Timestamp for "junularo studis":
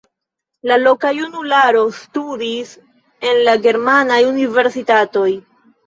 1.17-2.73